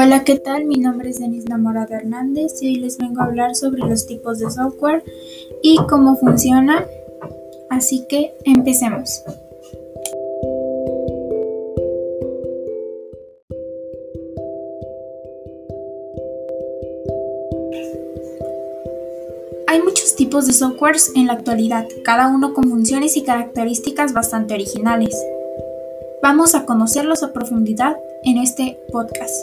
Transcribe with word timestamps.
Hola, 0.00 0.22
¿qué 0.22 0.38
tal? 0.38 0.64
Mi 0.64 0.76
nombre 0.76 1.10
es 1.10 1.18
Denis 1.18 1.46
Namorada 1.46 1.96
Hernández 1.96 2.62
y 2.62 2.68
hoy 2.68 2.76
les 2.76 2.98
vengo 2.98 3.20
a 3.20 3.24
hablar 3.24 3.56
sobre 3.56 3.80
los 3.80 4.06
tipos 4.06 4.38
de 4.38 4.48
software 4.48 5.02
y 5.60 5.76
cómo 5.88 6.14
funciona. 6.14 6.86
Así 7.68 8.06
que 8.08 8.32
empecemos. 8.44 9.24
Hay 19.66 19.82
muchos 19.82 20.14
tipos 20.14 20.46
de 20.46 20.52
softwares 20.52 21.10
en 21.16 21.26
la 21.26 21.32
actualidad, 21.32 21.88
cada 22.04 22.28
uno 22.28 22.54
con 22.54 22.70
funciones 22.70 23.16
y 23.16 23.24
características 23.24 24.12
bastante 24.12 24.54
originales. 24.54 25.20
Vamos 26.22 26.54
a 26.54 26.66
conocerlos 26.66 27.24
a 27.24 27.32
profundidad 27.32 27.96
en 28.22 28.38
este 28.38 28.78
podcast. 28.92 29.34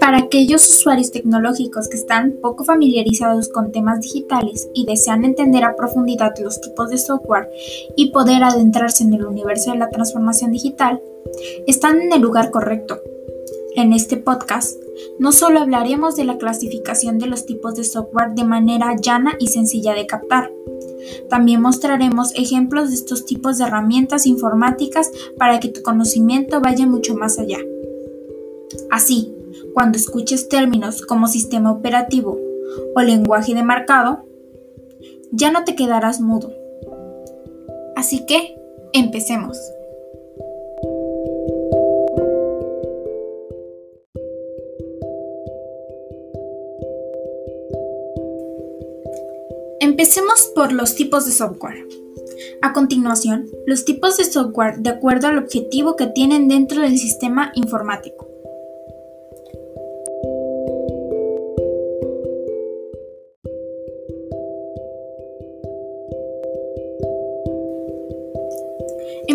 Para 0.00 0.18
aquellos 0.18 0.68
usuarios 0.68 1.12
tecnológicos 1.12 1.88
que 1.88 1.96
están 1.96 2.32
poco 2.40 2.64
familiarizados 2.64 3.48
con 3.48 3.70
temas 3.70 4.00
digitales 4.00 4.68
y 4.74 4.86
desean 4.86 5.24
entender 5.24 5.64
a 5.64 5.76
profundidad 5.76 6.34
los 6.40 6.60
tipos 6.60 6.90
de 6.90 6.98
software 6.98 7.50
y 7.96 8.10
poder 8.10 8.42
adentrarse 8.42 9.04
en 9.04 9.14
el 9.14 9.24
universo 9.24 9.72
de 9.72 9.78
la 9.78 9.90
transformación 9.90 10.52
digital, 10.52 11.02
están 11.66 12.00
en 12.00 12.12
el 12.12 12.20
lugar 12.20 12.50
correcto. 12.50 13.00
En 13.76 13.92
este 13.92 14.16
podcast 14.16 14.80
no 15.18 15.30
solo 15.30 15.60
hablaremos 15.60 16.16
de 16.16 16.24
la 16.24 16.38
clasificación 16.38 17.18
de 17.18 17.26
los 17.26 17.46
tipos 17.46 17.76
de 17.76 17.84
software 17.84 18.34
de 18.34 18.44
manera 18.44 18.96
llana 19.00 19.36
y 19.38 19.46
sencilla 19.46 19.94
de 19.94 20.06
captar, 20.06 20.50
también 21.28 21.60
mostraremos 21.60 22.32
ejemplos 22.34 22.90
de 22.90 22.96
estos 22.96 23.24
tipos 23.24 23.58
de 23.58 23.64
herramientas 23.64 24.26
informáticas 24.26 25.10
para 25.38 25.60
que 25.60 25.68
tu 25.68 25.82
conocimiento 25.82 26.60
vaya 26.60 26.86
mucho 26.86 27.14
más 27.14 27.38
allá. 27.38 27.58
Así, 28.90 29.34
cuando 29.74 29.98
escuches 29.98 30.48
términos 30.48 31.02
como 31.02 31.26
sistema 31.26 31.70
operativo 31.70 32.38
o 32.94 33.00
lenguaje 33.00 33.54
de 33.54 33.62
marcado, 33.62 34.26
ya 35.32 35.50
no 35.50 35.64
te 35.64 35.74
quedarás 35.74 36.20
mudo. 36.20 36.52
Así 37.96 38.24
que, 38.26 38.56
empecemos. 38.92 39.58
Empecemos 49.80 50.50
por 50.54 50.72
los 50.72 50.94
tipos 50.94 51.26
de 51.26 51.32
software. 51.32 51.86
A 52.62 52.72
continuación, 52.72 53.48
los 53.66 53.84
tipos 53.84 54.16
de 54.16 54.24
software 54.24 54.78
de 54.78 54.90
acuerdo 54.90 55.28
al 55.28 55.38
objetivo 55.38 55.96
que 55.96 56.06
tienen 56.06 56.48
dentro 56.48 56.82
del 56.82 56.98
sistema 56.98 57.52
informático. 57.54 58.29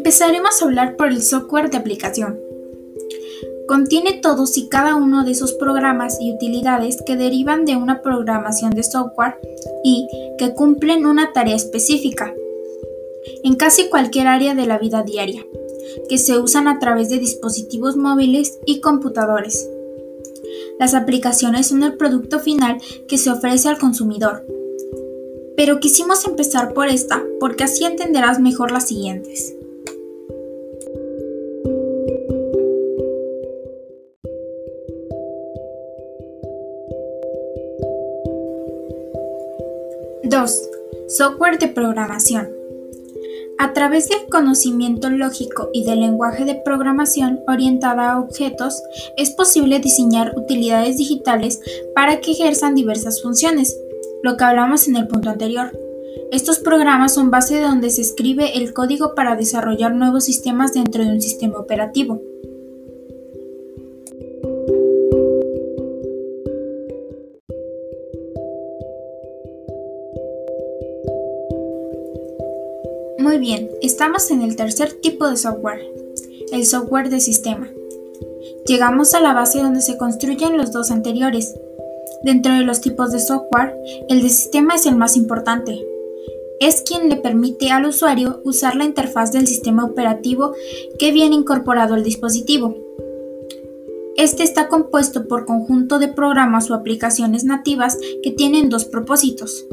Empezaremos 0.00 0.62
a 0.62 0.64
hablar 0.64 0.96
por 0.96 1.08
el 1.08 1.20
software 1.20 1.68
de 1.68 1.76
aplicación. 1.76 2.40
Contiene 3.68 4.14
todos 4.14 4.56
y 4.56 4.70
cada 4.70 4.94
uno 4.96 5.26
de 5.26 5.32
esos 5.32 5.52
programas 5.52 6.16
y 6.22 6.32
utilidades 6.32 7.02
que 7.04 7.16
derivan 7.16 7.66
de 7.66 7.76
una 7.76 8.00
programación 8.00 8.70
de 8.70 8.82
software 8.82 9.34
y 9.84 10.08
que 10.38 10.54
cumplen 10.54 11.04
una 11.04 11.34
tarea 11.34 11.54
específica 11.54 12.34
en 13.44 13.56
casi 13.56 13.90
cualquier 13.90 14.26
área 14.26 14.54
de 14.54 14.66
la 14.66 14.78
vida 14.78 15.02
diaria, 15.02 15.44
que 16.08 16.16
se 16.16 16.38
usan 16.38 16.66
a 16.66 16.78
través 16.78 17.10
de 17.10 17.18
dispositivos 17.18 17.98
móviles 17.98 18.58
y 18.64 18.80
computadores. 18.80 19.68
Las 20.78 20.94
aplicaciones 20.94 21.66
son 21.66 21.82
el 21.82 21.98
producto 21.98 22.40
final 22.40 22.80
que 23.06 23.18
se 23.18 23.28
ofrece 23.28 23.68
al 23.68 23.78
consumidor. 23.78 24.46
Pero 25.58 25.78
quisimos 25.78 26.26
empezar 26.26 26.72
por 26.72 26.88
esta 26.88 27.22
porque 27.38 27.64
así 27.64 27.84
entenderás 27.84 28.40
mejor 28.40 28.70
las 28.70 28.88
siguientes. 28.88 29.56
Software 41.08 41.58
de 41.58 41.68
programación. 41.68 42.48
A 43.58 43.74
través 43.74 44.08
del 44.08 44.20
conocimiento 44.30 45.10
lógico 45.10 45.68
y 45.74 45.84
del 45.84 46.00
lenguaje 46.00 46.46
de 46.46 46.54
programación 46.54 47.40
orientada 47.46 48.12
a 48.12 48.18
objetos, 48.18 48.82
es 49.18 49.32
posible 49.32 49.80
diseñar 49.80 50.32
utilidades 50.38 50.96
digitales 50.96 51.60
para 51.94 52.20
que 52.20 52.30
ejerzan 52.30 52.74
diversas 52.74 53.20
funciones, 53.20 53.76
lo 54.22 54.38
que 54.38 54.44
hablamos 54.44 54.88
en 54.88 54.96
el 54.96 55.08
punto 55.08 55.28
anterior. 55.28 55.78
Estos 56.32 56.58
programas 56.58 57.12
son 57.12 57.30
base 57.30 57.56
de 57.56 57.62
donde 57.62 57.90
se 57.90 58.00
escribe 58.00 58.56
el 58.56 58.72
código 58.72 59.14
para 59.14 59.36
desarrollar 59.36 59.94
nuevos 59.94 60.24
sistemas 60.24 60.72
dentro 60.72 61.04
de 61.04 61.10
un 61.10 61.20
sistema 61.20 61.58
operativo. 61.58 62.22
Muy 73.20 73.36
bien, 73.36 73.68
estamos 73.82 74.30
en 74.30 74.40
el 74.40 74.56
tercer 74.56 74.94
tipo 74.94 75.28
de 75.28 75.36
software, 75.36 75.86
el 76.52 76.64
software 76.64 77.10
de 77.10 77.20
sistema. 77.20 77.70
Llegamos 78.66 79.12
a 79.12 79.20
la 79.20 79.34
base 79.34 79.58
donde 79.58 79.82
se 79.82 79.98
construyen 79.98 80.56
los 80.56 80.72
dos 80.72 80.90
anteriores. 80.90 81.54
Dentro 82.22 82.54
de 82.54 82.62
los 82.62 82.80
tipos 82.80 83.12
de 83.12 83.18
software, 83.18 83.76
el 84.08 84.22
de 84.22 84.30
sistema 84.30 84.76
es 84.76 84.86
el 84.86 84.96
más 84.96 85.18
importante. 85.18 85.86
Es 86.60 86.80
quien 86.80 87.10
le 87.10 87.16
permite 87.16 87.70
al 87.70 87.84
usuario 87.84 88.40
usar 88.44 88.74
la 88.74 88.84
interfaz 88.84 89.32
del 89.32 89.46
sistema 89.46 89.84
operativo 89.84 90.54
que 90.98 91.12
viene 91.12 91.36
incorporado 91.36 91.92
al 91.92 92.02
dispositivo. 92.02 92.74
Este 94.16 94.44
está 94.44 94.68
compuesto 94.68 95.28
por 95.28 95.44
conjunto 95.44 95.98
de 95.98 96.08
programas 96.08 96.70
o 96.70 96.74
aplicaciones 96.74 97.44
nativas 97.44 97.98
que 98.22 98.30
tienen 98.30 98.70
dos 98.70 98.86
propósitos 98.86 99.66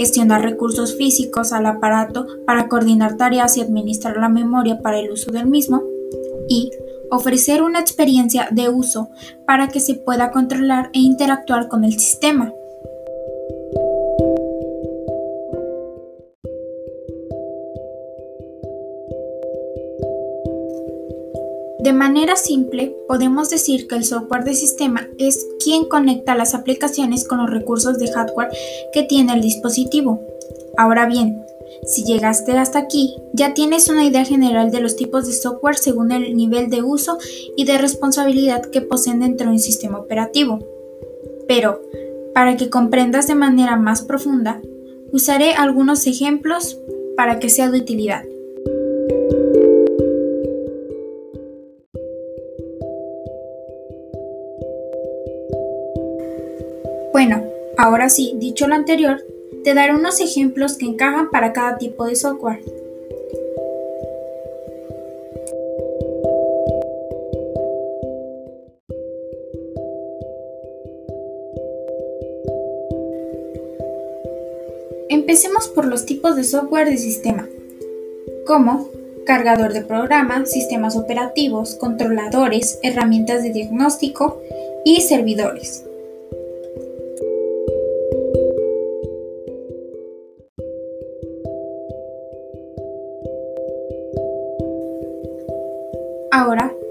gestionar 0.00 0.40
recursos 0.40 0.96
físicos 0.96 1.52
al 1.52 1.66
aparato 1.66 2.26
para 2.46 2.68
coordinar 2.68 3.18
tareas 3.18 3.58
y 3.58 3.60
administrar 3.60 4.16
la 4.16 4.30
memoria 4.30 4.80
para 4.80 4.98
el 4.98 5.10
uso 5.10 5.30
del 5.30 5.46
mismo, 5.46 5.82
y 6.48 6.70
ofrecer 7.10 7.62
una 7.62 7.80
experiencia 7.80 8.48
de 8.50 8.70
uso 8.70 9.10
para 9.46 9.68
que 9.68 9.78
se 9.78 9.96
pueda 9.96 10.30
controlar 10.30 10.88
e 10.94 11.00
interactuar 11.00 11.68
con 11.68 11.84
el 11.84 11.98
sistema. 11.98 12.50
De 21.82 21.94
manera 21.94 22.36
simple, 22.36 22.94
podemos 23.08 23.48
decir 23.48 23.88
que 23.88 23.96
el 23.96 24.04
software 24.04 24.44
de 24.44 24.52
sistema 24.52 25.08
es 25.18 25.46
quien 25.64 25.86
conecta 25.86 26.34
las 26.34 26.54
aplicaciones 26.54 27.26
con 27.26 27.38
los 27.38 27.48
recursos 27.48 27.98
de 27.98 28.12
hardware 28.12 28.50
que 28.92 29.02
tiene 29.02 29.32
el 29.32 29.40
dispositivo. 29.40 30.20
Ahora 30.76 31.06
bien, 31.06 31.42
si 31.86 32.04
llegaste 32.04 32.52
hasta 32.52 32.78
aquí, 32.78 33.16
ya 33.32 33.54
tienes 33.54 33.88
una 33.88 34.04
idea 34.04 34.26
general 34.26 34.70
de 34.70 34.80
los 34.80 34.96
tipos 34.96 35.26
de 35.26 35.32
software 35.32 35.76
según 35.76 36.12
el 36.12 36.36
nivel 36.36 36.68
de 36.68 36.82
uso 36.82 37.16
y 37.56 37.64
de 37.64 37.78
responsabilidad 37.78 38.62
que 38.66 38.82
poseen 38.82 39.20
dentro 39.20 39.46
de 39.46 39.54
un 39.54 39.58
sistema 39.58 39.98
operativo. 39.98 40.58
Pero, 41.48 41.80
para 42.34 42.58
que 42.58 42.68
comprendas 42.68 43.26
de 43.26 43.36
manera 43.36 43.76
más 43.76 44.02
profunda, 44.02 44.60
usaré 45.12 45.54
algunos 45.54 46.06
ejemplos 46.06 46.78
para 47.16 47.38
que 47.38 47.48
sea 47.48 47.70
de 47.70 47.78
utilidad. 47.78 48.24
Bueno, 57.22 57.44
ahora 57.76 58.08
sí, 58.08 58.32
dicho 58.38 58.66
lo 58.66 58.74
anterior, 58.74 59.22
te 59.62 59.74
daré 59.74 59.94
unos 59.94 60.22
ejemplos 60.22 60.78
que 60.78 60.86
encajan 60.86 61.28
para 61.28 61.52
cada 61.52 61.76
tipo 61.76 62.06
de 62.06 62.16
software. 62.16 62.62
Empecemos 75.10 75.68
por 75.68 75.84
los 75.84 76.06
tipos 76.06 76.36
de 76.36 76.44
software 76.44 76.88
de 76.88 76.96
sistema, 76.96 77.46
como 78.46 78.88
cargador 79.26 79.74
de 79.74 79.82
programa, 79.82 80.46
sistemas 80.46 80.96
operativos, 80.96 81.74
controladores, 81.74 82.78
herramientas 82.82 83.42
de 83.42 83.50
diagnóstico 83.50 84.40
y 84.86 85.02
servidores. 85.02 85.84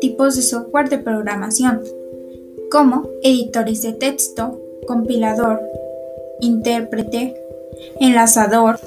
Tipos 0.00 0.36
de 0.36 0.42
software 0.42 0.88
de 0.88 0.98
programación, 0.98 1.82
como 2.70 3.08
editores 3.22 3.82
de 3.82 3.92
texto, 3.92 4.60
compilador, 4.86 5.60
intérprete, 6.40 7.34
enlazador 8.00 8.78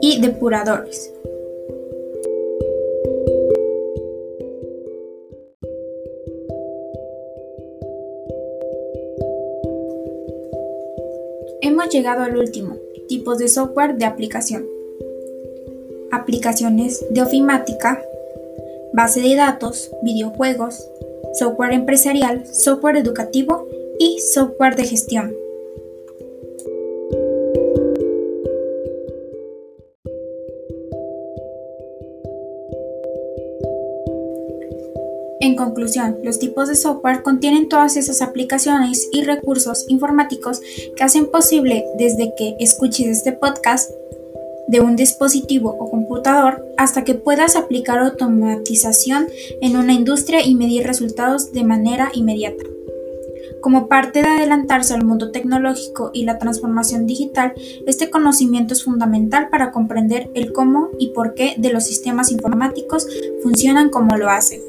y 0.00 0.20
depuradores. 0.20 1.12
Hemos 11.60 11.88
llegado 11.88 12.22
al 12.22 12.36
último, 12.36 12.76
tipos 13.08 13.38
de 13.38 13.48
software 13.48 13.96
de 13.96 14.04
aplicación. 14.04 14.66
Aplicaciones 16.12 17.04
de 17.10 17.22
ofimática, 17.22 18.00
base 18.94 19.20
de 19.20 19.34
datos, 19.34 19.90
videojuegos, 20.02 20.88
software 21.32 21.72
empresarial, 21.72 22.46
software 22.46 22.96
educativo 22.96 23.66
y 23.98 24.20
software 24.20 24.76
de 24.76 24.84
gestión. 24.84 25.34
En 35.40 35.56
conclusión, 35.56 36.20
los 36.22 36.38
tipos 36.38 36.68
de 36.68 36.74
software 36.74 37.22
contienen 37.22 37.68
todas 37.68 37.96
esas 37.96 38.22
aplicaciones 38.22 39.08
y 39.12 39.24
recursos 39.24 39.84
informáticos 39.88 40.62
que 40.96 41.04
hacen 41.04 41.26
posible 41.26 41.84
desde 41.98 42.32
que 42.34 42.56
escuches 42.60 43.08
este 43.08 43.32
podcast 43.32 43.90
de 44.68 44.80
un 44.80 44.96
dispositivo 44.96 45.70
o 45.78 45.90
computador 45.90 46.64
hasta 46.76 47.04
que 47.04 47.14
puedas 47.14 47.56
aplicar 47.56 47.98
automatización 47.98 49.28
en 49.60 49.76
una 49.76 49.92
industria 49.92 50.44
y 50.44 50.54
medir 50.54 50.86
resultados 50.86 51.52
de 51.52 51.64
manera 51.64 52.10
inmediata. 52.14 52.64
Como 53.60 53.88
parte 53.88 54.20
de 54.20 54.28
adelantarse 54.28 54.92
al 54.92 55.04
mundo 55.04 55.30
tecnológico 55.30 56.10
y 56.12 56.24
la 56.24 56.38
transformación 56.38 57.06
digital, 57.06 57.54
este 57.86 58.10
conocimiento 58.10 58.74
es 58.74 58.84
fundamental 58.84 59.48
para 59.48 59.72
comprender 59.72 60.30
el 60.34 60.52
cómo 60.52 60.90
y 60.98 61.08
por 61.08 61.34
qué 61.34 61.54
de 61.56 61.72
los 61.72 61.84
sistemas 61.84 62.30
informáticos 62.30 63.06
funcionan 63.42 63.88
como 63.88 64.16
lo 64.16 64.28
hacen. 64.28 64.60